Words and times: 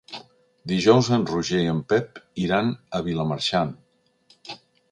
Dijous 0.71 1.09
en 1.17 1.25
Roger 1.31 1.59
i 1.65 1.67
en 1.75 1.83
Pep 1.93 2.17
iran 2.45 2.73
a 3.01 3.05
Vilamarxant. 3.09 3.77